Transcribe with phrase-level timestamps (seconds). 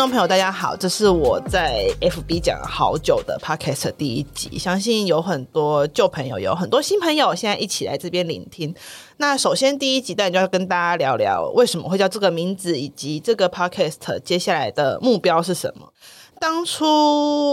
[0.00, 8.74] 众朋友，大家好，这是我在 FB 讲了好久的 Podcast 第一集，相信有很多旧朋友，有很多新朋友，现在一起来这边聆听。
[9.18, 15.92] 那首先第一集，当然就要跟大家聊聊为什么会叫这个名字，以及这个 Podcast 接下来的目标是什么。
[16.40, 16.86] 当初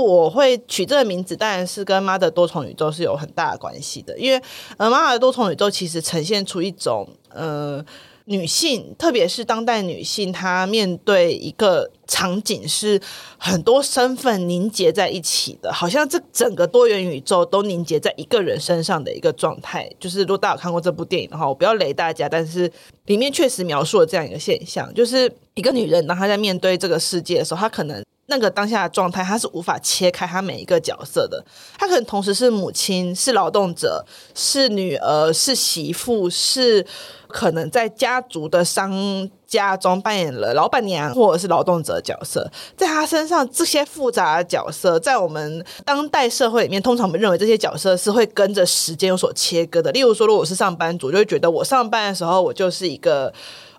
[0.06, 4.42] 我会取这个名字，当然是跟妈的多重宇宙是有很大的关系的，因为
[4.78, 7.84] 呃，妈的多重宇宙其实呈现出一种呃。
[8.30, 13.02] 女性，特别是当代女性，她面对一个场景是
[13.38, 19.89] 很多身份凝结在一起的，好像这整个多元宇宙都凝结在一个人身上的一个状态。
[19.97, 22.69] 就是如果大家有看过这部电影的话，我不要雷大家，但是
[23.06, 28.03] 里面确实描述了这样一个现象，就是一个女人当她在面对这个世界的时候，她可能。
[28.30, 31.44] 那个当下的状态，他是无法切开他每一个角色的。
[31.78, 36.86] 他可能同时是母亲，是劳动者，是女儿，是媳妇，是
[37.28, 42.52] 可能在家族的商家中扮演了老板娘或者是劳动者角色。
[42.75, 49.89] 在他身上，这些复杂的角色，在我们当代社会里面，通常我们认为这些角色是会跟着时间有所切割的。
[49.94, 53.34] 例如说，如果我是上班族，就会觉得我上班的时候，我就是一个。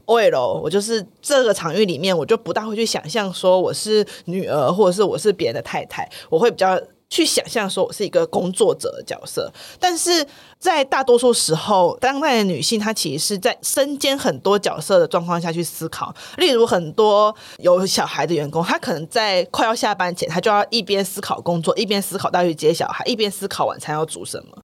[0.09, 9.53] OL，我就是这个场域里面，我就不大会去想象说我是女儿，或者是我是别人的太太，我会比较去想象说我是一个工作者的角色。
[9.79, 10.27] 但是
[10.59, 16.14] 在大多数时候，当代的女性她其实是在身兼很多角色的状况下去思考。
[16.39, 24.59] 例如，很多有小孩的员工，他可能在快要下班前，他就要一边思考工作，一边思考到去接小孩，一边思考晚餐要煮什么。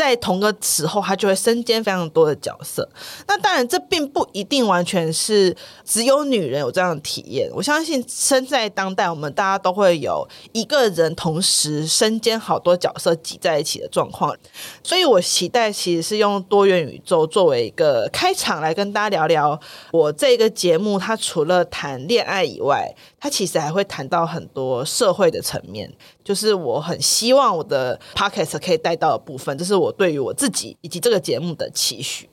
[0.00, 2.88] 在同个时候，他就会身兼非常多的角色。
[3.28, 7.50] 那当然，这并不一定完全是只有女人有这样的体验。
[7.52, 14.34] 我相信，身在当代，我们大家都会有一个人同时身兼好多角色挤在一起的状况。
[14.82, 19.60] 所以我期待，其实是用多元宇宙作为一个开场，来跟大家聊聊
[19.92, 20.98] 我这个节目。
[20.98, 25.92] 它除了谈恋爱以外，它其实还会谈到很多社会的层面。
[26.24, 32.28] 就是我很希望我的 podcast 可以带到的部分，这是我对于我自己以及这个节目的期许。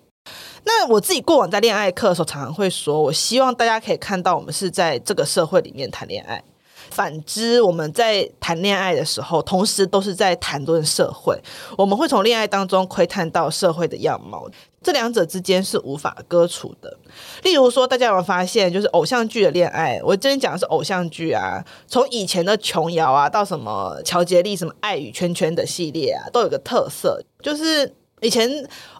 [0.66, 6.44] 那我自己过往在恋爱课的时候，常常会说，我希望大家可以看到我们是在这个社会里面谈恋爱。
[6.90, 11.40] 反之，我们在谈恋爱的时候，同时都是在谈论社会。
[11.78, 14.50] 我们会从恋爱当中窥探到社会的样貌，
[14.82, 16.98] 这两者之间是无法割除的。
[17.44, 20.00] 例如说，大家有没有发现，就是偶像剧的恋爱？
[20.04, 28.50] 我今天讲的是偶像剧啊，从以前的琼瑶啊，到什么乔杰立、什么爱与圈圈的系列啊，都有个特色，就是以前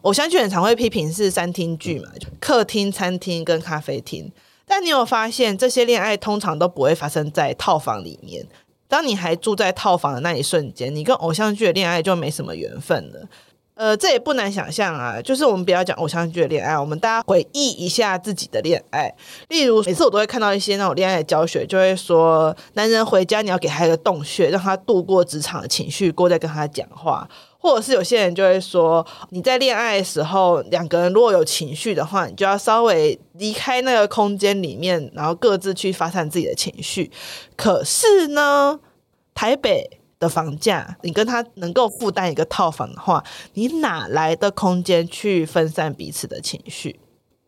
[0.02, 2.10] 偶像剧很常会批评是三厅剧嘛，
[2.40, 4.32] 客厅、餐厅跟咖啡厅。
[4.68, 8.46] 但你有发现，这些恋爱通常都不会发生在套房里面。
[8.90, 13.28] 当你还住在套房的那一瞬间，你跟偶像剧的恋爱就没什么缘分了。
[13.76, 15.22] 呃，这也不难想象啊。
[15.22, 19.14] 就是我们不要讲偶像剧的恋爱，我们大家回忆一下自己的恋爱。
[19.50, 27.28] 例如，每次我都会看到一些那种恋爱的教学，就会说，男人回家你要给他一个洞穴，让他度过职场的情绪，过再跟他讲话。
[27.68, 37.12] 或者是有些人就会说，你在恋爱的时候，两个人如果有情绪的话，你就要稍微离开那个空间里面，然后各自去发散自己的情绪。
[37.58, 38.80] 可是呢，
[39.34, 43.22] 台北的房价，你跟他能够负担一个套房的话，
[43.56, 46.98] 你哪来的空间去分散彼此的情绪？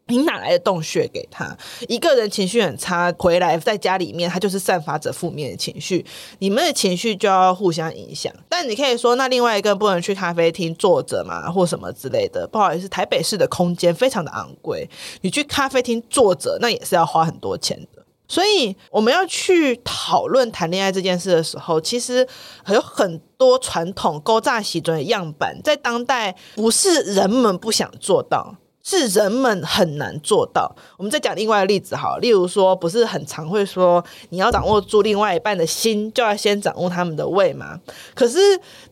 [0.09, 1.57] 你哪来的洞穴给他？
[1.87, 6.05] 一个人情绪很差，回来在家里面，他就是散发着负面的情绪，
[6.39, 8.33] 你们的情绪就要互相影响。
[8.49, 12.47] 但你可以说，那另外一个不能去咖啡厅坐着嘛，或什么之类的。
[12.47, 14.89] 不好意思，台北市的空间非常的昂贵，
[15.21, 18.03] 你去咖啡厅坐着，那也是要花很多钱的。
[18.27, 22.27] 所以我们要去讨论谈恋爱这件事的时候，其实
[22.63, 28.55] 还有很多传统勾诈喜准的样板，在当代不是人们不想做到。
[28.89, 30.75] 是人们很难做到。
[30.97, 37.79] 我们再讲另外的例子好，例如说，不是很常会说，你要掌握住另外一半的心，就要先掌握他们的胃吗？
[38.15, 38.39] 可是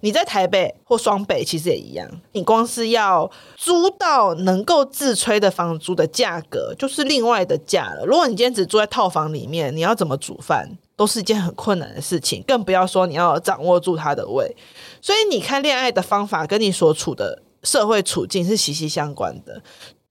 [0.02, 2.08] 你在台北或双北，其实也一样。
[2.34, 8.06] 你光是要租到能够自吹的房租的价格，就是另外的价了。
[8.06, 14.56] 如果你今天只住在套房里面，你要怎么煮饭，都是一件很困难的事情，更不要说你要掌握住他的胃。
[15.02, 17.42] 所以你看恋爱的方法，跟你所处的。
[17.64, 19.62] 社会处境是息息相关的，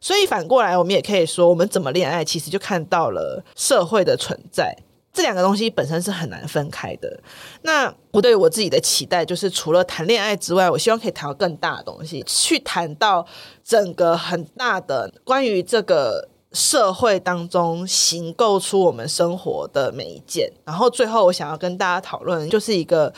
[0.00, 4.76] 所以反过来，我们也可以说，我们怎么恋爱，其实就看到了社会的存在。
[5.12, 7.19] 这两个东西本身是很难分开的。
[7.62, 13.26] 那我对我自己的期待就是，除了谈恋爱之外，我希望可以谈到更大的东西，去谈到
[13.64, 20.52] 整个很大的关于这个社会当中形构出我们生活的每一件。
[20.66, 23.10] 然后最后，我想要跟大家讨论，就是一个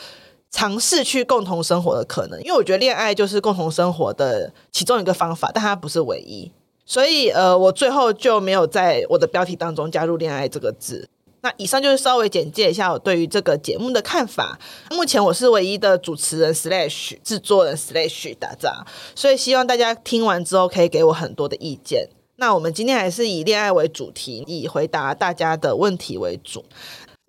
[0.51, 2.39] 尝试去共同生活的可能。
[2.41, 6.51] 因为我觉得恋爱就是共同生活的其中一个方法，但它不是唯一。
[6.85, 11.07] 所以，呃，我最后就没有在我的标题当中加入“恋爱”这个字。
[11.41, 14.59] 那以上就是稍微简介一下我对于这个节目的看法。
[14.91, 18.85] 目前我是唯一的主持人 slash 制作人 slash 打杂，
[19.15, 22.09] 所以希望大家听完之后可以给我很多的意见。
[22.37, 26.65] 那我们今天还是以恋爱为主题，以回答大家的问题为主。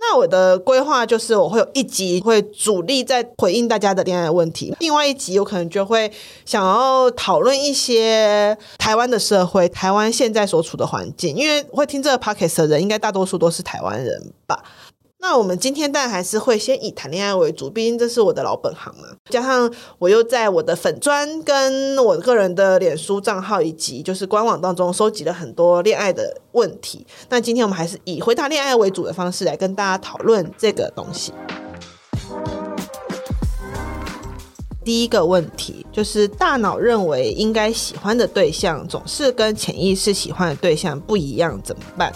[0.00, 6.10] 那我的规划就是，我会有一集会主力在回应大家的恋爱问题，另外一集有可能就会
[6.44, 14.64] 想要讨论一些台湾的社会、台湾现在所处的环境，因为会听这个 podcast 的人，应该大多数都是台湾人吧。
[15.22, 19.08] 那我们今天当然还是会先以谈恋爱为主，毕竟这是我的老本行嘛。
[19.28, 27.06] 加上我又在我的粉专、跟我个人的脸书账号以及就是官网当中收集了很多恋爱的问题。
[27.28, 31.34] 那今天我们还是以回答恋爱为主的方式来跟大家讨论这个东西。
[34.82, 42.10] 第一个问题就是大脑认为应该喜欢的对象总是跟潜意识喜欢的对象不一样，怎么办？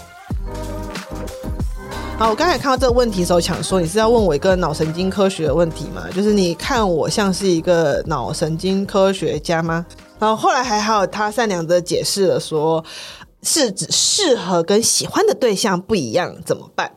[2.17, 6.05] 好，我刚才看到这个问题的时候，想说你是要问我一个脑神经科学的问题吗？
[6.15, 9.85] 就是你看我像是一个脑神经科学家吗？
[10.17, 12.81] 然后后来还好，他善良的解释了说，
[13.43, 16.89] 是指适合跟喜欢的对象不一样，怎么办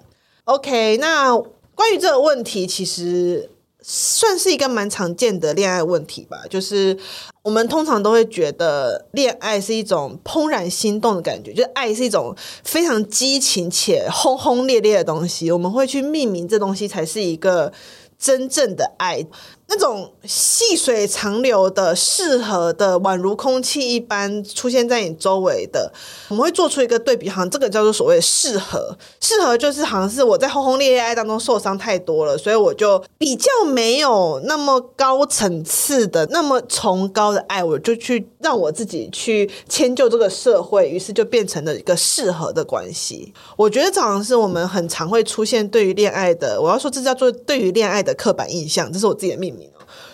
[0.45, 1.37] ？OK，那
[1.75, 3.51] 关于这个问题，其实。
[3.91, 6.95] 算是一个蛮常见的恋爱问题吧，就是
[7.43, 17.73] 我们通常都会觉得恋爱是一种怦然心动的感觉，就是爱是一种非常激情且轰轰烈烈的东西，我们会去命名这东西才是一个
[18.19, 19.25] 真正的爱。
[19.71, 25.93] 那种细水长流的、适合的，宛如空气一般出现在你周围的，
[26.31, 28.97] 我们会做出一个对比，好像这个叫做所谓适合。
[29.21, 43.35] 适合就是好像是我在轰轰烈烈爱当中受伤太多了，所以我就比较没有那么高层次的、那么崇高的爱，我就去让我自己去迁就这个社会，于是就变成了一个适合的关系。
[43.55, 49.58] 我觉得这好像是我们很常会出现对于恋爱的，我要说这叫做对于恋爱的刻板印象，这是我自己的命。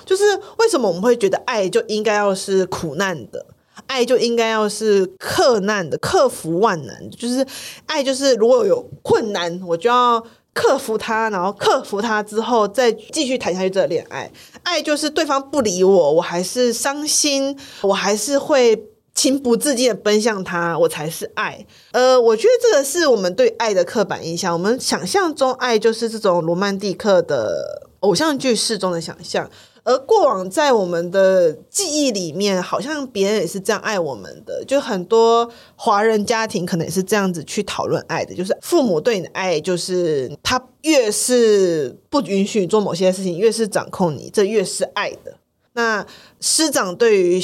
[0.04, 0.24] 就是
[0.58, 3.46] 为什么我们会觉得爱就应该要是苦难的，
[3.86, 7.10] 爱就应该要是克难的，克服万难。
[7.10, 7.46] 就是
[7.86, 10.22] 爱就是如果有困难，我就要
[10.52, 14.30] 克服它，然后克服它之后再继续谈下去这恋爱。
[14.62, 21.66] 爱就是对方不理我，我还是伤心，我还是会情不自禁的奔向他，我才是爱。
[21.92, 24.52] 呃，我觉得这个是我们对爱的刻板印象。
[24.52, 29.50] 我们想象中爱就是这种罗曼蒂克的偶像剧式中的想象。
[29.84, 45.36] 而过往在我们的记忆里面，好像别人也是这样爱我们的，就很多华人家庭可能也是这样子去讨论爱的，就是父母对你的爱，就是他越是不允许你做某些事情，越是掌控你，这越是爱的。
[45.74, 46.06] 那
[46.40, 47.42] 师长对于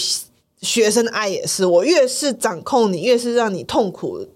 [0.63, 4.27] 学生的爱也是，我越是掌控你，越是让你痛苦，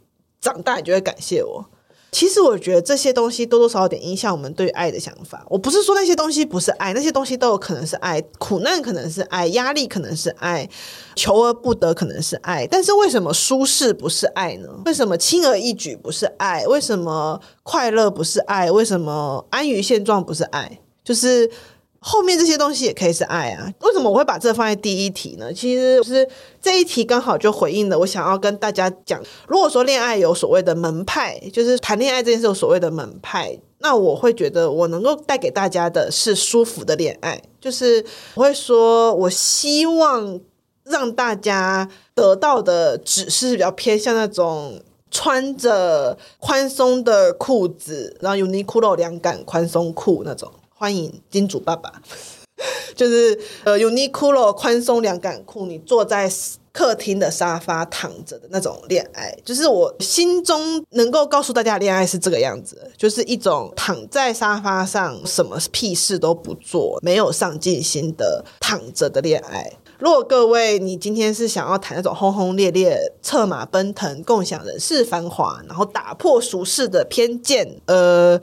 [0.40, 1.64] 长大你就会感谢我。
[2.14, 5.44] 其实我觉得这些东西多多少少有点影响我们对爱的想法。
[5.48, 10.68] 我不是说那些东西不是爱，那些东西都有可能是爱，苦难可能是爱，压力可能是爱，
[11.16, 12.68] 求而不得可能是爱。
[12.68, 14.68] 但是为什么舒适不是爱呢？
[14.86, 16.64] 为什么轻而易举不是爱？
[16.68, 18.70] 为什么快乐不是爱？
[18.70, 20.78] 为什么安于现状不是爱？
[21.02, 21.50] 就是。
[22.06, 23.72] 后面这些东西也可以是爱啊？
[23.80, 25.50] 为什么我会把这放在第一题呢？
[25.54, 26.28] 其实是
[26.60, 29.18] 这一题刚好就回应了我想要跟大家讲。
[29.48, 37.42] 如果说恋爱有所谓的门派，就是谈恋爱这件事有所谓的门派，那我会觉得我能够带给大家的是舒服的恋爱。
[37.58, 40.38] 就是我会说，我希望
[40.84, 44.78] 让大家得到的只是比较偏向那种
[45.10, 50.52] 穿着宽松的裤子，然后 Uniqlo 凉感宽松裤那种。
[50.76, 52.02] 欢迎金主爸爸，
[52.96, 56.28] 就是呃，Uniqlo 宽松凉感裤，你坐在
[56.72, 69.72] 客厅的沙发躺着的那种恋爱，就是我心中能够告诉大家，恋爱是这个样子，就是一种躺在沙发上，什么屁事都不做，没有上进心的躺着的恋爱。
[70.00, 78.40] 如果各位你今天是想要谈那种轰轰烈烈、策马奔腾、共享人世繁华，然后打破俗世的偏见，呃。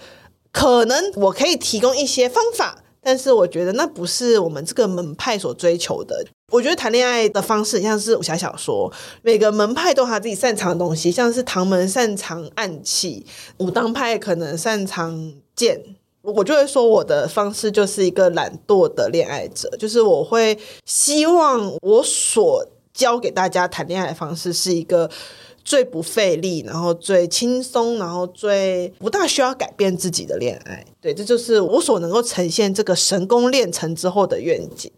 [0.52, 6.26] 可能我可以提供一些方法，但是我觉得那不是我们这个门派所追求的。
[6.52, 8.92] 我觉得谈恋爱的方式像是武侠小说，
[9.22, 13.26] 每个门派都有他自己擅长的东西，像是唐门擅长暗器，
[13.58, 15.82] 武当派可能擅长剑。
[16.24, 25.10] 我就会说我的方式就是一个懒惰的恋爱者，就是我会希望我所教给大家谈恋爱的方式是一个
[25.64, 30.86] 最不费力，然后最轻松，然后最不大需要改变自己的恋爱。
[31.00, 34.92] 对，这就是我所能够呈现这个神功练成之后的愿景。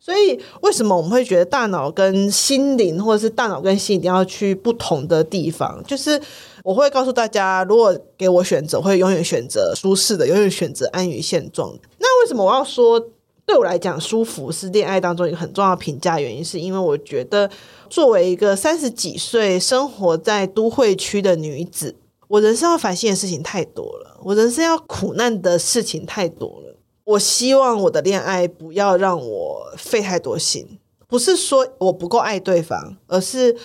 [0.00, 5.82] 所以，为什么我们会觉得大脑跟心灵，或者是大脑跟心一定要去不同的地方？
[5.88, 6.18] 就是
[6.62, 11.76] 我会告诉大家，如果给我选择，会永远选择舒适的，永远选择安于现状。
[11.98, 13.04] 那为什么我要说，
[13.48, 16.44] 对我来讲，舒服是恋爱当中一个很重要的评价原因？
[16.44, 17.50] 是因为我觉得，
[17.88, 21.96] 作为一个三十几岁生活在都会区的女子，
[22.28, 26.76] 我人生要烦心的事情太多了，我人生要苦难的事情太多了。
[27.04, 30.78] 我希望我的恋爱不要让我费太多心，
[31.08, 33.56] 不是说我不够爱对方，而是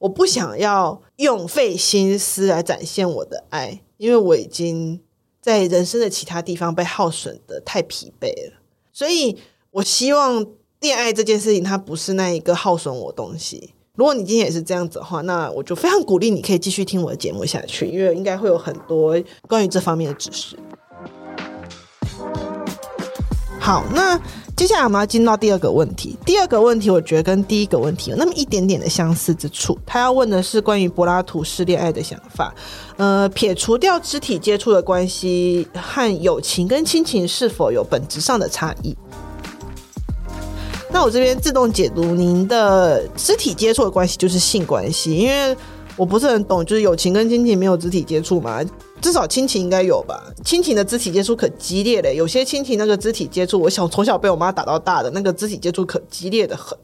[0.00, 5.00] 我不想要用费心思来展现我的爱，因为我已经
[5.40, 8.60] 在人生的其他地方被耗损得太疲惫了。
[8.94, 9.36] 所以
[9.72, 10.46] 我希望
[10.80, 13.74] 恋爱这件事情，它不是那一个耗损我东西。
[13.96, 20.56] 如果你今天也是这样子的话，那我就非常鼓励你可以继续听我的节目下去，因为应该会有很多关于这方面的知识。
[23.58, 24.16] 好，那
[24.56, 26.16] 接下来我们要进到第二个问题。
[26.24, 29.76] 第二个问题，我觉得跟第一个问题有那么一点点的相似之处。
[29.84, 32.54] 他要问的是关于柏拉图式恋爱的想法。
[32.96, 38.96] 呃，撇除掉肢体接触的关系和友情跟亲情是否有本质上的差异？
[40.92, 45.56] 那我这边自动解读您的肢体接触的关系就是性关系，因为
[45.96, 48.62] 我不是很懂，就是友情跟亲情没有肢体接触嘛？
[49.04, 52.16] 至少亲情应该有吧，亲情的肢体接触可激烈嘞。
[52.16, 56.74] 有些亲情那个肢体接触，我想从小被我妈打到大的那个肢体接触可激烈的很。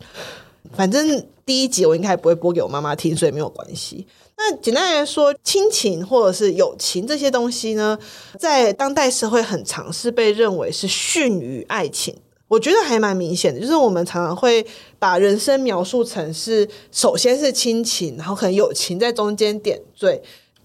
[0.75, 4.07] 反正第一集我应该不会播给我妈妈听，所以没有关系。
[4.37, 7.99] 那简单来说，亲情或者是友情这些东西呢，
[8.39, 12.15] 在当代社会很常是被认为是逊于爱情。
[12.49, 14.67] 我觉得还蛮明显的，就是我们常常会
[14.99, 20.23] 把人生描述成是首先是亲情，然后可能友情在中间点缀。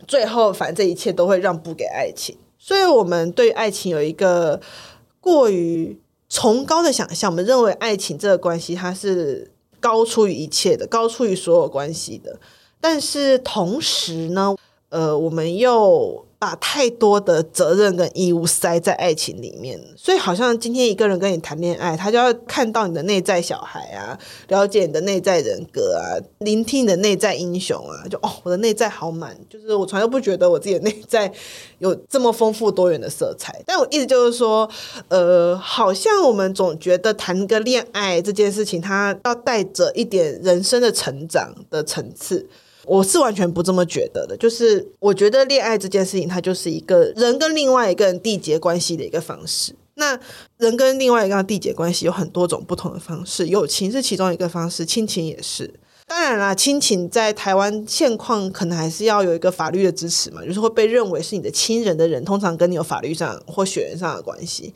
[0.08, 4.60] 最后，反正这一切都会让步给爱情，所以我们对爱情有一个
[5.20, 7.32] 过于崇高的想象。
[7.32, 12.40] 我们认为爱情这个关系它是高出于一切的，高出于所有关系的。
[12.82, 14.56] 但是同时呢，
[14.90, 31.32] 呃，我们又把太多的责任跟义务塞在爱情里面，所以好像今天一个人跟你谈恋爱，他就要看到你的内在小孩啊，了解你的内在人格啊，聆听你的内在英雄啊，就哦，我的内在好满，就是我从来都不觉得我自己的内在
[31.80, 33.64] 有这么丰富多元的色彩。
[33.66, 34.70] 但我意思就是说，
[35.08, 42.48] 呃，好像我们总觉得谈个恋爱这件事情，它要带着一点人生的成长的层次。
[42.86, 49.74] 我是完全不这么觉得的，就是我觉得恋爱这件事情，它就是一个人跟另外一个人缔结关系的一个方式。
[49.96, 50.20] 那
[50.58, 55.74] 人跟另外一个人缔结关系有很多种不同的方式，友情是其中一个方式，亲情也是。
[56.08, 64.74] 当然啦，亲情在台湾现况可能还是要有一个法律的支持嘛，就是会被认为是你的亲人的人，通常跟你有法律上或血缘上的关系。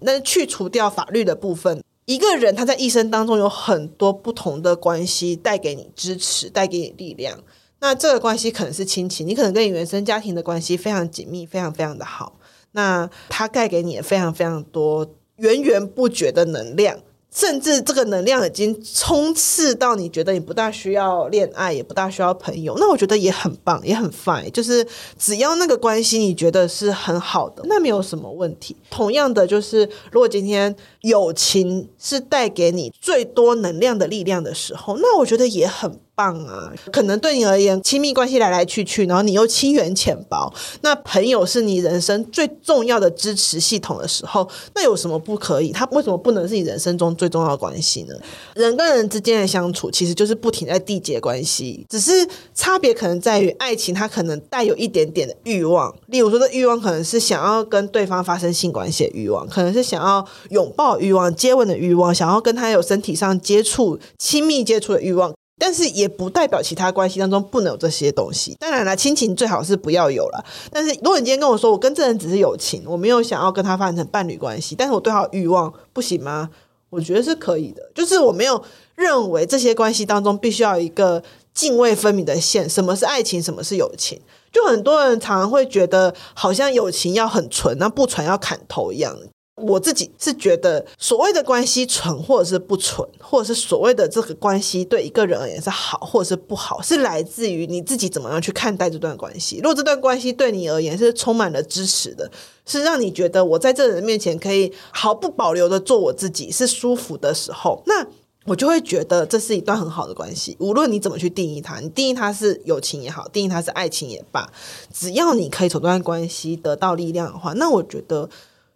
[0.00, 1.82] 那去除掉法律的部分。
[2.12, 7.38] 一个人他在一生当中有很多不同的关系带给你支持，带给你力量。
[7.80, 12.38] 那这个关系可能是亲情，你可能跟你原生家庭的关系非常紧密，非常非常的好。
[12.72, 16.98] 那他带给你也非常非常多源源不绝的能量。
[17.34, 24.50] 甚至这个能量已经冲刺到你觉得你不大需要恋爱，也不大需要朋友，那我觉得也很棒，也很 fine。
[24.50, 24.86] 就是
[25.18, 28.76] 只要那个关系你觉得是很好的，那没有什么问题。
[28.90, 36.72] 同样的，就是如果今天友情是带给你最多能量的力量的时候，那我觉得也很棒啊。
[36.92, 40.52] 可能对你而言，亲密关系来来去去，然后你又亲缘浅薄，
[40.82, 45.72] 那朋友是你人生最重要的支持系统的时候，那有什么不可以？
[45.72, 48.14] 他为什么不能是你人生中最重要的关系呢？
[48.54, 55.94] 人跟人之间的相处，其实就是不停在缔结关系，只是差别可能在于爱情，它可能带有一点点的欲望。
[56.06, 65.32] 例如说，这欲望可能是想要跟对方发生性关系的欲望，可能是想要拥抱欲望、接吻的欲望，想要跟他有身体上接触、亲密接触的欲望。
[65.64, 68.56] 但是也不代表其他关系当中不能有这些东西。
[68.58, 70.44] 当然了，亲情最好是不要有了。
[70.72, 76.50] 但是如果你今天跟我说，我跟这人只是友情，我没有想要跟他发展成伴侣关系，但是我对他有欲望，不行吗？
[76.90, 77.92] 我觉得是可以的。
[77.94, 78.60] 就是我没有
[78.96, 81.22] 认为这些关系当中必须要有一个
[81.54, 84.20] 泾渭分明的线，什么是爱情，什么是友情。
[84.50, 89.16] 就很多人常常会觉得，好像友情要很纯，那不纯要砍头一样。
[89.56, 99.56] 我自己是觉得，所谓的关系纯或者是不纯，或者是所谓的这个关系对一个人而言是好或者是不好，是来自于你自己怎么样去看待这段关系。
[99.56, 102.30] 如果这段关系对你而言是充满了支持的，
[102.64, 108.06] 是让你觉得我在这人面前可以毫不保留的做我自己，是舒服的时候，那
[108.46, 110.56] 我就会觉得这是一段很好的关系。
[110.60, 114.50] 无论你怎么去定义它，你定义它是友情也好，定义它是爱情也罢，
[114.90, 118.30] 只要你可以从这段关系得到力量的话，那我觉得。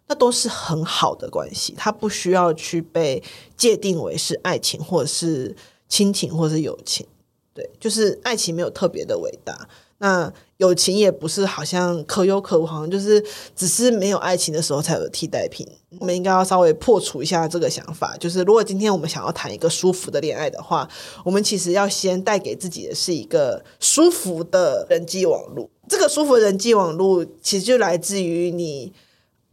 [0.07, 3.21] 那都是很好的关系，它不需要去被
[3.57, 5.55] 界定为是爱情，或者是
[5.89, 7.05] 亲情，或者是友情。
[7.53, 13.21] 对，就是爱情没有特别的伟大，那友情也不是好像可有可无，好像就是
[13.55, 15.67] 只是没有爱情的时候才有替代品。
[15.99, 20.87] 我们应该要稍微破除一下这个想法，就是如果今天我们想要谈一个舒服的恋爱的话，
[21.25, 25.67] 我们其实要先带给自己的是一个舒服的人际网络。
[25.89, 28.93] 这个舒服的人际网络其实就来自于你。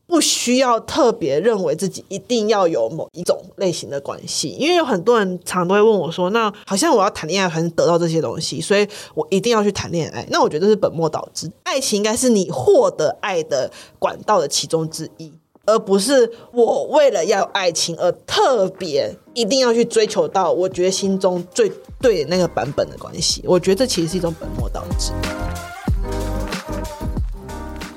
[0.07, 11.51] 不需要特别认为自己一定要有某一种类型的关系，因为有很多人常都会问我说：“那好像我要谈恋爱才能得到这些东西，所以我一定要去谈恋爱。”那我觉得是本末倒置。
[11.63, 15.33] 爱情应该是你获得爱的管道的其中之一，
[15.65, 23.43] 而不是我为了要爱情而特别一定要去追求到我觉得心中最对的那个版本的关系。
[23.47, 25.13] 我觉得这其实是一种本末倒置。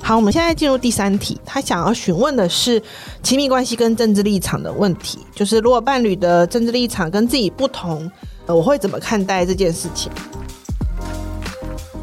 [0.07, 1.37] 好，我们现在进入第三题。
[1.43, 2.81] 他想要询问的是
[3.21, 8.09] 亲密关系跟政治立场的问题，就是如果伴侣的政治立场跟自己不同，
[8.45, 10.09] 我会怎么看待这件事情？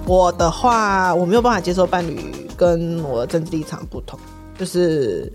[0.05, 4.21] 我的话，我没有办法接受伴侣跟我的政治立场不同，
[4.59, 5.33] 就是，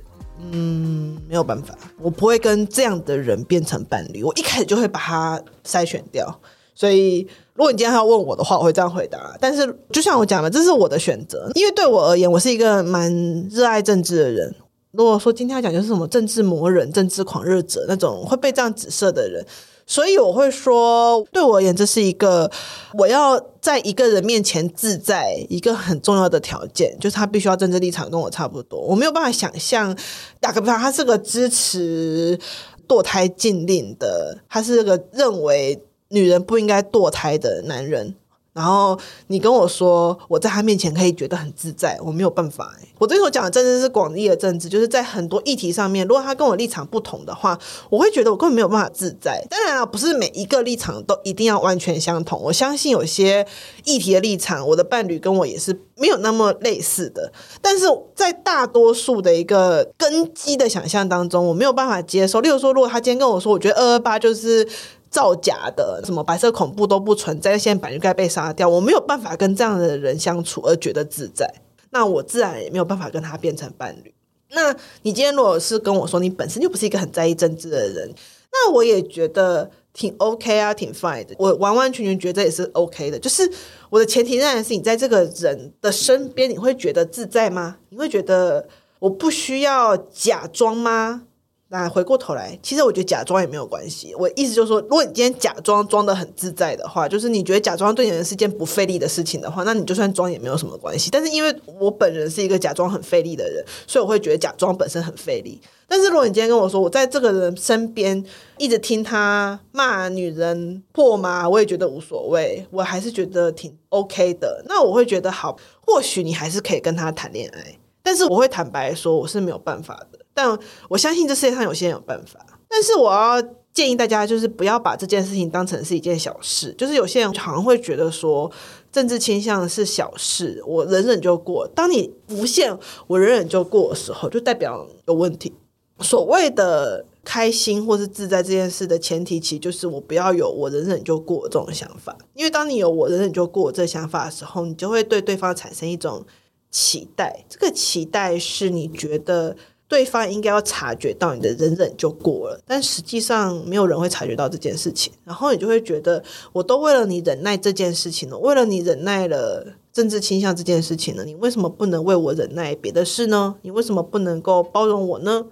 [0.51, 6.39] 嗯，没有办法，我不会跟这样的人变成伴侣，我一开始就会把他筛选掉，
[6.79, 7.27] 所以。
[7.59, 9.35] 如果你今天要问我的话，我会这样回答。
[9.37, 13.13] 但是，就像我讲的，这是我的选择，因为对我而言，我是一个蛮
[13.51, 14.55] 热爱政治的人。
[14.91, 19.45] 如果说今天要讲就是什么政治魔人、政治狂热者那种会被这样指涉的人，
[19.85, 22.49] 所以我会说，对我而言，这是一个
[22.97, 28.79] 我要在一个人面前自在一个很重要的条件，就是他必须要政治立场跟我差不多。
[28.79, 29.93] 我没有办法想象，
[30.39, 32.39] 打个比方，他是个支持
[32.87, 35.77] 堕胎禁令的，他是个认为。
[36.09, 38.15] 女人不应该堕胎的男人，
[38.53, 42.73] 然后你跟我说，我在他面前可以觉得很自在，我没有办法。
[42.97, 47.57] 我这时候讲的政治是广义的政治，就是在很多议题上面，如果他跟我立场不同的话，
[47.89, 49.45] 我会觉得我根本没有办法自在。
[49.49, 52.41] 当然了，不是每一个立场都一定要完全相同。
[52.41, 53.45] 我相信有些
[53.85, 57.31] 议题的立场，我的伴侣跟我也是没有那么类似的。
[57.61, 62.41] 但是在大多数的一个根基的想象当中，我没有办法接受。
[62.41, 64.67] 例如说，如果他今天跟我说，我觉得二二八就是。
[65.09, 68.69] 造假的，什么白色恐怖都不存在，现在本就该被杀掉。
[68.69, 71.51] 我没有办法跟这样的人相处而觉得自在，
[71.89, 74.13] 那我自然也没有办法跟他变成伴侣。
[74.51, 74.71] 那
[75.03, 78.13] 你今天如果是跟我说你本身就不是一个很在意政治的人，
[78.51, 81.35] 那我也觉得挺 OK 啊，挺 fine 的。
[81.37, 83.19] 我完完全全觉得也是 OK 的。
[83.19, 83.47] 就是
[83.91, 87.77] 我的前提仍然是你在这个人的身边，你会觉得自在吗？
[87.89, 88.67] 你会觉得
[88.97, 91.23] 我不需要假装吗？
[91.71, 94.15] 那回过头来，其实我觉得假装也没有关系。
[94.15, 101.11] 我意思就是说，如果你今天假装装得很自在的话，就是你觉得假装对你是件不费力的事情的话，那你就算装也没有什么关系。
[101.11, 105.61] 但是因为我本人是一个假装很费力的人，所以我会觉得假装本身很费力。
[105.87, 108.23] 但是如果你今天跟我说，我在这个人身边
[108.57, 114.63] 一直听他骂女人破吗，我也觉得无所谓，我还是觉得挺 OK 的。
[114.67, 115.55] 那我会觉得好，
[115.85, 117.77] 或许你还是可以跟他谈恋爱，
[118.09, 120.17] 但是我会坦白说，我是没有办法的。
[120.33, 123.39] 但我相信这世界上有些人有办法，但是我要
[123.71, 126.73] 建议大家，就是不要把这件事情当成是一件小事。
[126.75, 128.51] 就是有些人好像会觉得说，
[128.91, 131.67] 政治倾向是小事，我忍忍就过。
[131.75, 135.53] 当你浮现我忍忍就过的时候，就代表有问题。
[135.99, 142.17] 所谓的开心或是自在这件事的前提，其实就是我不要有我忍忍就过这种想法。
[142.33, 146.25] 因为当你有我忍忍就过这想法的时候，你就会对对方产生一种
[146.69, 147.45] 期待。
[147.49, 149.55] 这个期待是你觉得。
[149.89, 163.55] 对方应该要察觉到你的忍忍就过了，但实际上没有人会察觉到这件事情，然后你就会觉得，我都为了你忍耐这件事情了，为了你忍耐了政治倾向这件事情了，你为什么不能为我忍耐别的事呢？
[163.63, 165.47] 你为什么不能够包容我呢？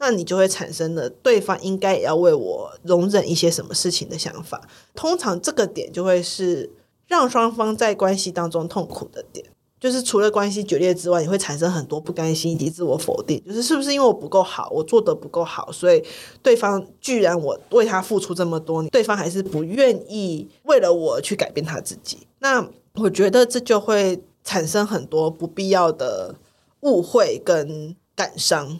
[0.00, 4.68] 那你就会产生了对方应该也要为我容忍一些什么事情的想法。
[4.96, 6.72] 通常这个点就会是
[7.06, 9.46] 让双方在关系当中痛苦的点。
[9.78, 13.42] 就是除了关系决裂之外，你会产生很多不甘心以及自我否定。
[13.46, 16.02] 就是是不是因为我不够好，我做得不够好，所以
[16.42, 22.26] 对方居然我为他付出这么多，对方还是不愿意为了我去改变他自己？
[22.38, 26.34] 那我觉得这就会产生很多不必要的
[26.80, 28.78] 误会跟感伤。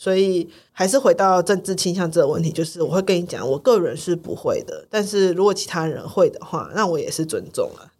[0.00, 7.90] 所以还是回到政治倾向这个问题，就是我会跟你讲，我个人是不会的，但是如果其他人会的话，那我也是尊重了。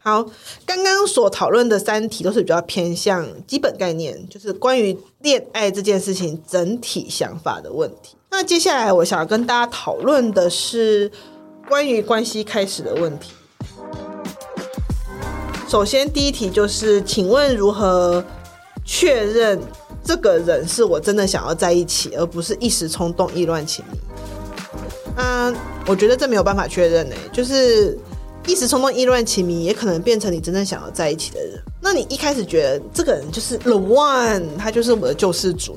[0.00, 0.24] 好，
[0.64, 8.16] 刚刚所讨论的三题都是比较偏向基本概念，就是关于恋爱这件事情整体想法的问题。
[8.30, 11.10] 那接下来我想要跟大家讨论的是
[11.68, 13.32] 关于关系开始的问题。
[15.66, 18.24] 首先，第一题就是，请问如何
[18.84, 19.60] 确认
[20.04, 23.98] 这个人是我真的想要在一起，而不是一时冲动、意乱情迷？
[25.16, 25.54] 嗯，
[25.86, 27.98] 我觉得这没有办法确认呢、就是。
[28.48, 31.62] 一时冲动、意乱情迷，也可能变成你真正想要在一起的人。
[31.82, 35.76] 那你一开始觉得这个人就是 the one，他就是我的救世主，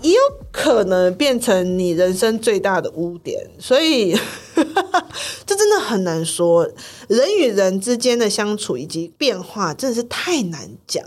[0.00, 0.18] 也有
[0.52, 3.44] 可能变成你人生最大的污点。
[3.58, 4.14] 所以，
[5.44, 6.70] 这真的很难说。
[7.08, 11.04] 人与人之间的相处以及变化，真的是太难讲。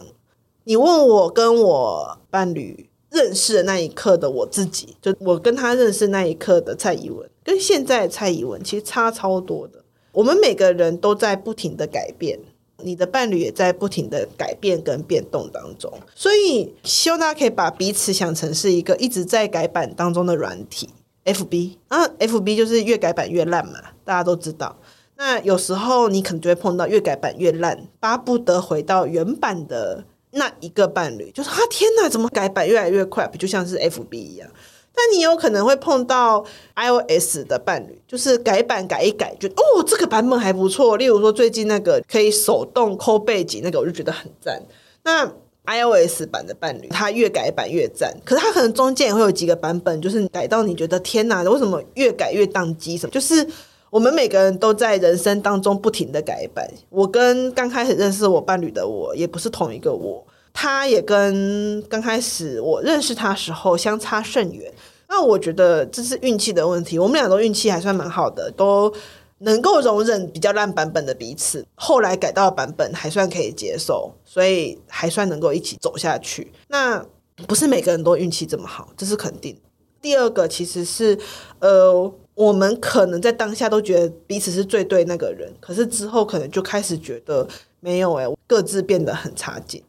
[0.65, 9.81] 你问我跟我伴侣认识的那一刻的我自己，就我跟他认识那一刻的蔡依文，跟现在蔡依文其实差超多的。
[10.11, 12.39] 我们每个人都在不停的改变，
[12.83, 20.89] 你的伴侣也在不停的改变跟变动当中，所以希望大家可以把彼此想成是一个一直在改版当中的软体
[21.25, 24.77] ，FB 啊，FB 就是越改版越烂嘛，大家都知道。
[25.17, 34.49] 那有时候你可能就会碰到越改版越烂，巴不得回到原版的那一个伴侣，就是啊，天哪，怎么改版越来越快，不就像是 FB 一样。
[34.93, 36.43] 但你有可能会碰到
[36.75, 40.97] iOS 的伴侣，就是改版改一改，觉得哦，这个版本还不错。
[40.97, 44.62] 例如说最近那个可以手动抠背景那个，我就觉得很赞。
[45.04, 45.25] 那
[45.65, 52.97] iOS 版的伴侣，它越改版越赞，可是它可能中间也会有几个版本，就是改到你觉得天哪，为什么越改越宕机？
[52.97, 53.12] 什么？
[53.12, 53.47] 就是
[53.89, 56.67] 我们每个人都在人生当中不停的改版。
[56.89, 60.25] 我跟刚开始认识我伴侣的我，也不是同一个我。
[60.53, 64.73] 他也跟刚开始我认识他时候相差甚远，
[65.07, 66.99] 那我觉得这是运气的问题。
[66.99, 68.93] 我们俩都运气还算蛮好的，都
[69.39, 76.51] 能够容忍比较烂版本的彼此，后来改到版本还算可以接受，所以还算能够一起走下去。
[76.67, 77.05] 那
[77.47, 79.57] 不是每个人都运气这么好，这是肯定。
[80.01, 81.17] 第二个其实是，
[81.59, 87.47] 呃，我们可能在当下都觉得彼此是最对那个人，可是之后可能就开始觉得
[87.79, 89.81] 没有诶，各自变得很差劲。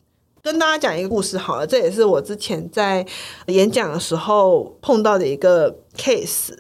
[0.43, 3.05] 跟大家讲一个故事好了，这也是我之前在
[3.47, 6.55] 演讲的时候碰到的一个 case。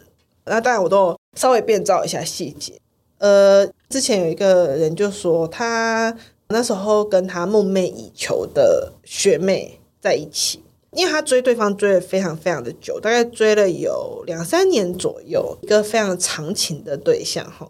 [0.44, 2.78] 那当然我都稍微变造一下细节。
[3.18, 6.16] 呃，之前有一个人就说，他
[6.48, 10.62] 那时候跟他梦寐以求的学妹在一起，
[10.92, 17.68] 因为他追对方追了非常非常的久，大概追了有两三年左右，一个非常长情的对象哈。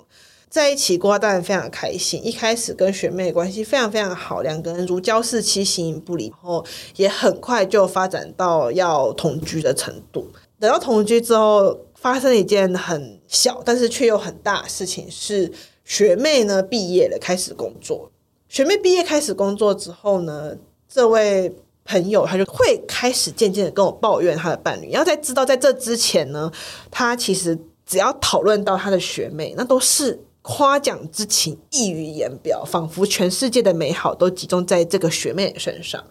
[0.50, 2.20] 在一起过，当然非常开心。
[2.26, 6.26] 一开始跟学妹关系非常非常好，两个人如胶似漆，形影不离。
[6.26, 10.26] 然后也很快就发展到要同居的程度。
[10.58, 15.52] 等到同居之后，发生了一件很小但是却又很大的事情，是
[15.84, 18.10] 学妹呢毕业了，开始工作。
[18.48, 20.56] 学妹毕业开始工作之后呢，
[20.88, 24.90] 这位朋友他就会开始渐渐的跟我抱怨他的伴侣。
[24.90, 26.50] 然后在知道在这之前呢，
[26.90, 30.18] 他其实只要讨论到他的学妹，那都是。
[30.42, 36.02] 夸奖之情溢于言表，仿佛全世界的美好都集中在这个学妹身上。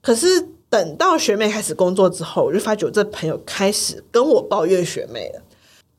[0.00, 0.26] 可是
[0.70, 5.42] 等到学妹开始工作之后，我就发觉这朋友开始跟我抱怨学妹了。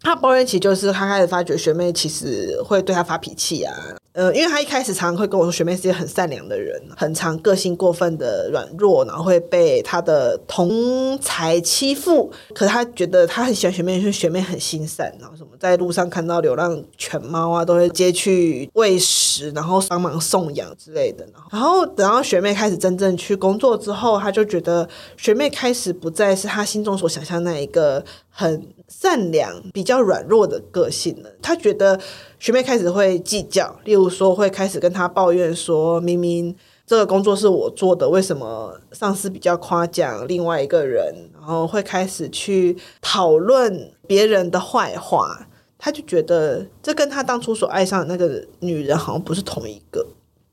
[0.01, 3.73] 他抱怨起就是他开始发觉学妹其实会对他发脾气啊。
[4.17, 12.31] 呃，因为他一开始常常会跟我说，学妹是一个很善良的人，很常个性过分的软弱，然后会被他的同才欺负。
[12.55, 21.23] 可是他觉得他很喜欢学妹，因为学妹很心善，然后什么在路上看到流浪犬猫啊，都会接去喂食，然后帮忙送养之类的。
[21.51, 28.03] 然后等到学妹开始真正去工作之后，他就觉得学妹开始不再是他心中所想象那一个
[28.37, 31.29] 很善良、比较软弱的个性了。
[31.41, 31.99] 他觉得。
[32.39, 41.31] 学妹开始会计较，例如说会开始跟他抱怨说，明明这个工作是我做的，为什么上司比较夸奖另外一个人？
[41.33, 45.47] 然后会开始去讨论别人的坏话，
[45.79, 50.05] 他就觉得这跟他当初所爱上的那个女人好像不是同一个。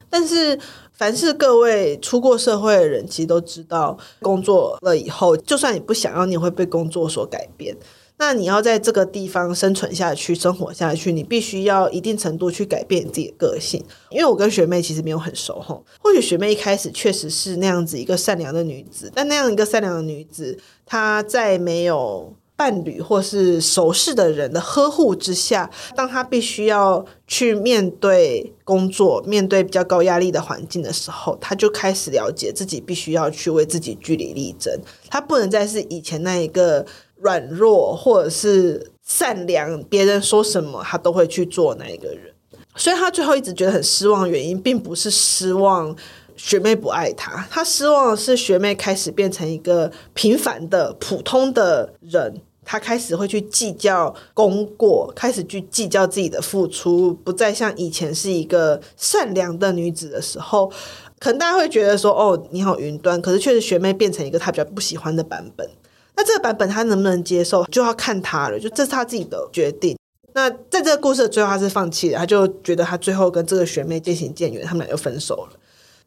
[0.09, 0.59] 但是，
[0.97, 7.77] 凡是各位出过社会的人，其实都知道，工作了以后，就算你不想要，你也会被工作所改变。
[8.17, 13.85] 那你要在这个地方生存下去、生活下去，你必须要一定程度去改变你自己的个性。
[14.09, 34.73] 因为我跟学妹其实没有很熟吼，或许学妹一开始确实是那样子一个善良的女子，但那样一个善良的女子，她在没有伴侣或是熟识的人的呵护之下，当他必须要去面对工作、面对比较高压力的环境的时候，他就开始了解自己必须要去为自己据理力争。
[35.11, 36.87] 他不能再是以前那一个
[37.17, 42.33] 软弱或者是善良，别人说什么他都会去做那一个人。
[42.77, 45.95] 所以他最后一直觉得很失望，原因并不是失望
[46.45, 60.71] 学妹不爱他，他失望的是学妹开始变成一个平凡的普通的人，他开始会去计较功过，开始去计较自己的付出，不再像以前是一个善良的女子的时候，
[61.19, 65.67] 可能大家会觉得说，哦，你好云端，可是确实学妹变成一个他比较不喜欢的版本，
[66.15, 69.97] 那这个版本他能不能接受，就要看他了，就这是他自己的决定。
[70.35, 75.59] 那在这个故事的最后，他是放弃了，他就觉得他最后跟这个学妹渐行渐远，他们俩就分手了。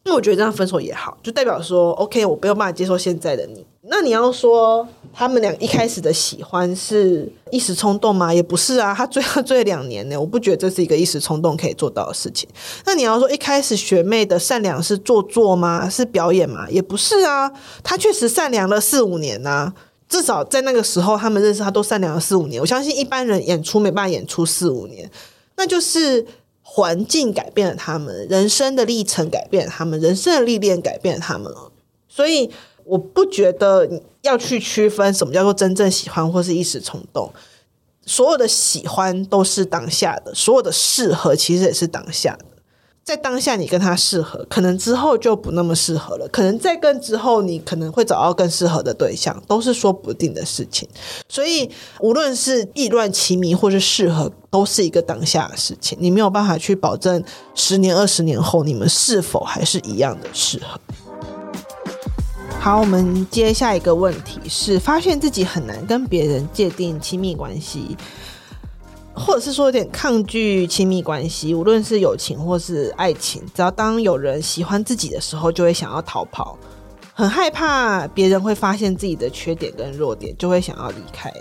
[0.08, 3.66] 那我觉得这样分手也好，就代表说，OK，我没有办法接受现在的你。
[3.90, 8.34] 那你要说他们俩一开始的喜欢是一时冲动吗？
[8.34, 12.48] 也不是啊，他追他追了两年呢，我不觉得这是一个一时冲动可以做到的事情。
[12.86, 15.90] 那你要说一开始学妹的善良是做作吗？
[15.90, 16.66] 是表演吗？
[16.70, 17.52] 也不是啊，
[17.84, 19.74] 他确实善良了四五年呐、啊。
[20.08, 22.62] 至少在那个时候，他们认识他都善良了四五年。
[22.62, 25.12] 我相信一般人演出没办法演出四五年，
[25.58, 26.26] 那就是
[26.70, 31.52] 环境改变了他们，人生的历程改变了他们，人生的历练改变了他们。
[32.08, 32.52] 所以
[32.84, 33.90] 我不觉得
[34.22, 37.32] 要去区分什么叫做真正喜欢或是一时冲动。
[38.06, 42.46] 所有的喜欢都是当下的，所有的适合其实也是当下的。
[43.08, 46.28] 在当下，你跟他适合，可能之后就不那么适合了。
[46.28, 50.86] 可能再更之后，你可能会找到更适合的对象，都是说不定的事情。
[51.30, 55.98] 所以，无论是意乱情迷或是适合，都是一个当下的事情。
[56.02, 57.24] 你没有办法去保证
[57.56, 60.78] 十年、二十年后你们是否还是一样的适合。
[62.60, 67.96] 好，我们接下一个问题是：发现自己很难跟别人界定亲密关系。
[69.20, 76.56] 或者是说有点抗拒亲密关系，无论是友情或是爱情，只要当有人喜欢自己的时候，就会想要逃跑，
[77.16, 81.34] 很害怕别人会发现自己的缺点跟弱点，就会想要离开。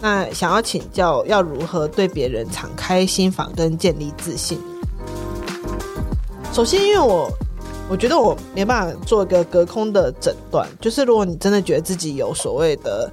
[0.00, 4.58] 那想要请教，要如何对别人敞开心房跟建立自信？
[6.52, 7.30] 首先，因为我
[7.88, 13.10] 我觉得我没办法做一个隔空的诊断，就是如果你真的觉得自己有所谓的。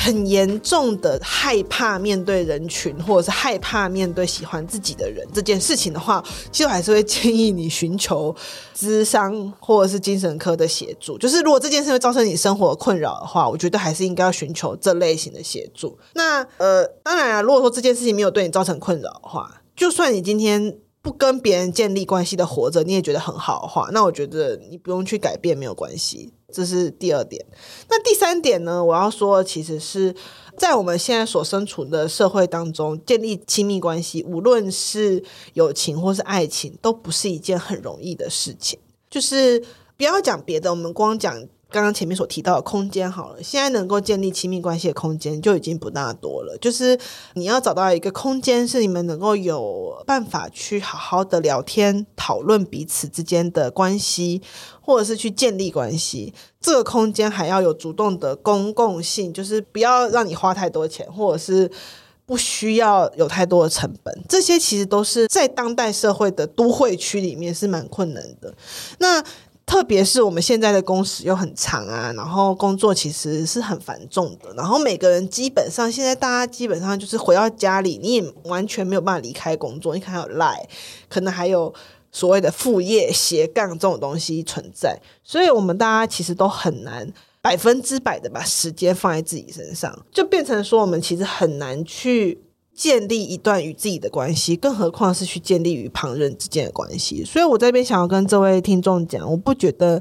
[0.00, 8.32] 很严重的害怕面对人群，或者是害怕面对喜欢自己的人这件事情的话，其实我还是会建议你寻求
[8.76, 11.18] 咨商或者是精神科的协助。
[11.18, 15.98] 就是如果这件事会造成你生活困扰的话，我觉得还是应该要寻求这类型的协助。
[16.14, 26.32] 那呃，当然啊，如果说这件事情没有对你造成困扰的话，就算你今天不跟别人建立关系的活着，你也觉得很好的话，那我觉得你不用去改变没有关系。
[26.52, 27.44] 这是第二点。
[27.88, 28.84] 那第三点呢？
[28.84, 30.14] 我要说，其实是
[30.56, 35.22] 在我们现在所身处的社会当中，建立亲密关系，无论是
[35.54, 38.78] 友情或是爱情，都不是一件很容易的事情。
[39.10, 39.62] 就是
[39.96, 41.46] 不要讲别的，我们光讲。
[41.70, 46.56] 刚刚前面所提到的空间好了，现在能够建立亲密关系的空间就已经不大多了。
[46.58, 46.98] 就是
[47.34, 54.40] 你要找到一个空间，是你们能够有办法去好好的聊天、讨论彼此之间的关系，
[54.80, 56.32] 或者是去建立关系。
[56.58, 61.70] 这个空间还要有主动的公共性，就是不要让你花太多钱，或者是
[62.24, 64.24] 不需要有太多的成本。
[64.28, 68.54] 这些其实都是在当代社会的都会区里面是蛮困难的。
[68.98, 69.22] 那
[69.68, 80.66] 特别是我们现在的工时又很长啊，然后工作其实是很繁重的，然后每个人基本上现在大家基本上就是回到家里，你也完全没有办法离开工作，你可能还有赖，
[81.10, 81.72] 可能还有
[82.10, 92.40] 所谓的副业斜杠这种东西存在，所以我们大家其实都很难百分之百的把时间放在自己身上，就变成说我们其实很难去。
[92.78, 97.24] 建立一段与自己的关系，更何况是去建立与旁人之间的关系。
[97.24, 100.00] 所以我这边想要跟这位听众讲，我不觉得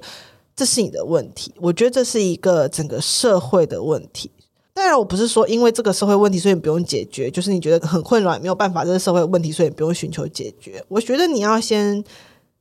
[0.56, 4.30] 这是你的问题，我觉得这是一个整个社会的问题。
[4.76, 10.86] 当然，我不是说因为这个社会问题，所以你不用解决，就是你觉得很困扰，没有办法，这个社会问题，所以不用寻求解决。
[10.88, 12.04] 我觉得你要先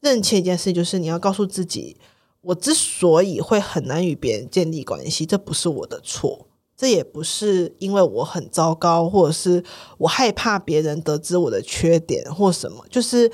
[0.01, 1.95] 认清一件事，就是你要告诉自己，
[2.41, 6.47] 我之所以会很难与别人建立关系，这不是我的错。
[6.77, 9.65] 这也不是因为我很糟糕，或者是
[9.97, 12.85] 我害怕别人得知我的缺点或什么。
[12.91, 13.33] 就是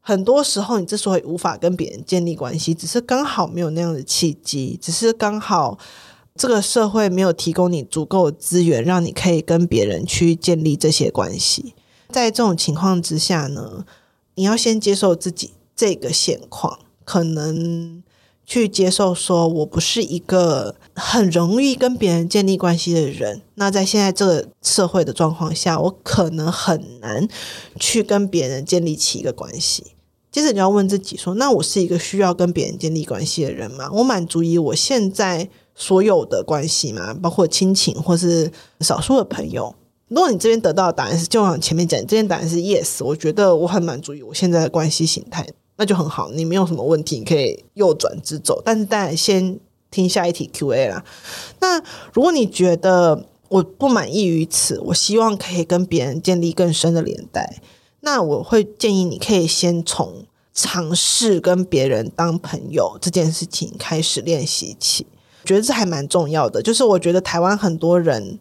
[0.00, 5.78] 很多时候，你之所以无法跟别人建立关系，只是刚好没有那样的契机，只是刚好
[6.34, 11.74] 这个社会没有提供你足够的资源，让你可以跟别人去建立这些关系。
[12.10, 13.86] 在这种情况之下呢，
[14.34, 18.02] 你要先接受自己这个现况，可能。
[18.52, 23.40] 去接受说我不是一个很容易跟别人建立关系的人。
[23.54, 27.26] 那在现在这个社会的状况下，我可能很难
[27.80, 29.92] 去跟别人建立起一个关系。
[30.30, 33.88] 接着你要问自己说：那我是一个需要跟别人建立关系的人吗？
[33.90, 37.14] 我满足于我现在所有的关系吗？
[37.14, 39.74] 包括亲情或是少数的朋友？
[40.08, 45.48] 如果你这边得到的答案是，就像前面讲，这边答案是 yes，我觉得我很满足于我现在的关系形态，
[45.82, 46.30] 那就很好。
[46.30, 48.62] 你没有什么问题，你可以右转直走。
[48.64, 49.58] 但是当然先
[49.90, 51.04] 听下一题 Q&A 啦。
[51.58, 57.60] 那如果你觉得我不满意于此，我希望可以跟别人建立更深的连带。
[57.98, 65.04] 那我会建议你可以先从尝试跟别人当朋友这件事情开始练习起，
[65.44, 66.62] 觉得这还蛮重要的。
[66.62, 68.38] 就是我觉得台湾很多人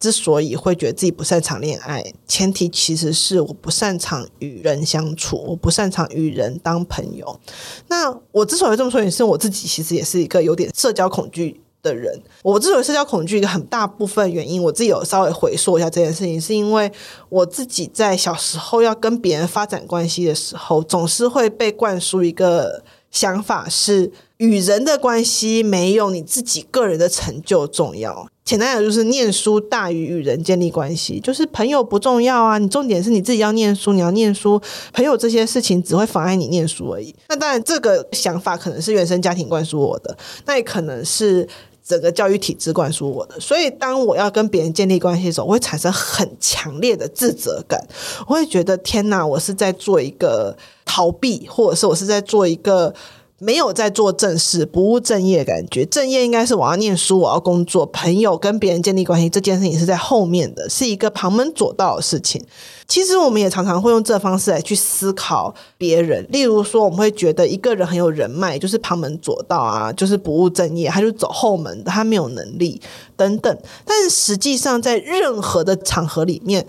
[0.00, 7.40] 之所以会觉得自己不擅长恋爱，前提其实是我不擅长与人相处，我不擅长与人当朋友。
[7.88, 16.90] 那我之所以这么说，也是我自己其实也是一个有点社交恐惧的人，我之所以社交恐惧，一个很大部分原因，我自己有稍微回溯一下这件事情，是因为
[17.28, 28.28] 我自己在小时候要跟别人发展关系的时候，总是会被灌输一个想法，是与人的关系没有你自己个人的成就重要。
[28.48, 34.58] 简单讲就是念书大于与人建立关系，就是朋友不重要啊，你重点是你自己要念书，你要念书，
[34.94, 37.14] 朋友这些事情只会妨碍你念书而已。
[37.28, 41.46] 那当然，这个想法可能是原生家庭灌输我的，那也可能是。
[41.84, 47.82] 整个教育体制灌输我的，所以当我要跟别人建立关系的时候，我会产生很强烈的自责感。
[48.26, 52.94] 我会觉得天哪，我是在做一个逃避，或者是我是在做一个。
[53.40, 55.86] 没有在做正事，不务正业感觉。
[55.86, 62.44] 正业应该是我要念书，我要工作，朋友跟别人建立关系这件事情是在后面的，是一个旁门左道的事情。
[62.88, 72.80] 其实我们也常常会用这方式来去思考别人，例如说，我们会觉得一个人很有人脉，就是旁门左道啊，就是不务正业，他就走后门的，他没有能力
[73.16, 73.56] 等等。
[73.84, 76.66] 但实际上，在任何的场合里面，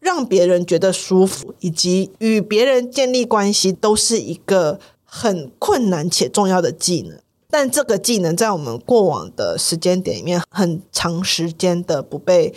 [0.00, 4.80] 让别人觉得舒服，以及与别人建立关系，都是一个。
[5.12, 7.18] 很困难且重要的技能，
[7.50, 12.54] 但这个技能在我们过往的时间点里面，很长时间的不被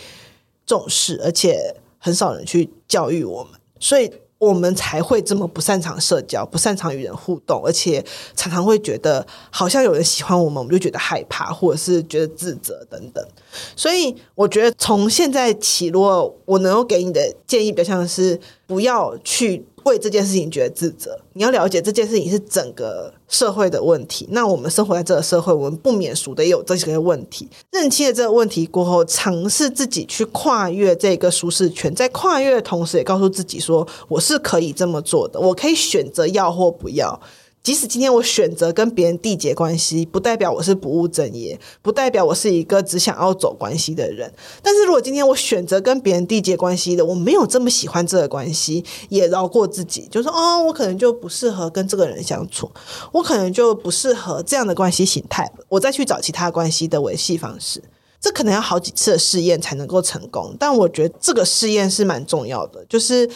[0.64, 8.04] 重视，而且很少人去教育我们，所以我们才会这么不擅长社交，不擅长与人互动，而且
[8.36, 13.26] 常常会觉得好像有人喜欢我们，我们就觉得害怕，或者是觉得自责等等。
[13.74, 19.66] 所以我觉得从现在起，如果我能够给你的建议，比较像是不要去。
[19.84, 24.26] 为这件事情觉得自责，你要了解这件事情是整个社会的问题。
[24.30, 27.46] 那我们生活在这个社会，我们不免俗的也有这些问题。
[27.70, 37.20] 认清了这个问题过后，尝试自己去跨越这个舒适圈，在跨越的同时，也告诉自己说，我是可以这么做的，我可以选择要或不要。
[37.64, 44.30] 即使今天我选择跟别人缔结关系，不代表我是不务正业，不代表我是一个只想要走关系的人。
[44.62, 52.70] 但是如果今天我选择跟别人缔结关系的，我没有这么喜欢这个关系，也饶过自己，就说哦，我可能就不适合跟这个人相处，
[53.10, 57.82] 我可能就不适合这样的关系形态，我再去找其他关系的维系方式。
[58.20, 63.30] 这可能要好几次的试验才能够成功，但我觉得这个试验是蛮重要的，就是。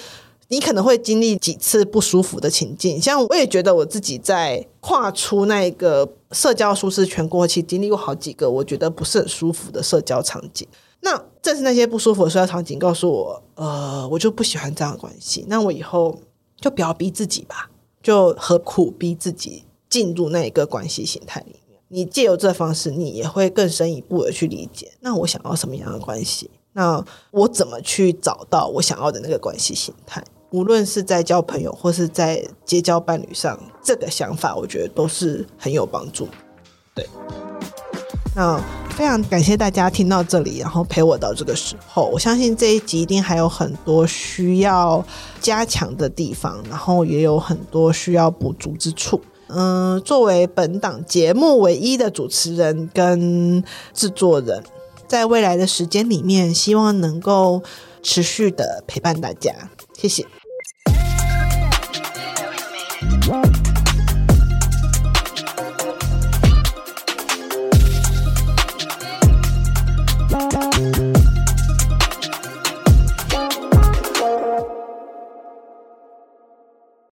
[0.49, 10.67] 你可能会经历几次不舒服的情境，像我也觉得我自己在跨出那个社交舒适圈过去，经历过好几个我觉得不是很舒服的社交场景。
[11.01, 15.45] 那正是那些不舒服的社交场景告诉我，呃，我就不喜欢这样的关系。
[15.49, 16.19] 那我以后
[16.61, 17.71] 就不要逼自己吧，
[18.03, 21.79] 就何苦逼自己进入那一个关系形态里面？
[21.89, 26.51] 你借由这方式，你也会更深一步的去理解，那我想要什么样的关系？
[26.73, 30.25] 那我怎么去找到我想要的那个关系形态？
[30.51, 36.27] 无论是在交朋友或是在结交伴侣上，这个想法我觉得都是很有帮助。
[36.95, 37.07] 对，
[38.35, 38.59] 那
[38.91, 42.09] 非常感谢大家听到这里，然后陪我到这个时候。
[42.13, 45.05] 我相信这一集一定还有很多需要
[45.41, 49.21] 加强的地方，然后也有很多需要补足之处。
[49.49, 53.63] 嗯，作为本档节目唯一的主持人跟
[53.95, 54.63] 制作人，
[55.07, 57.63] 在未来的时间里面，希望能够
[58.03, 59.53] 持续的陪伴大家。
[59.97, 60.27] 谢谢。
[63.09, 63.48] Wow.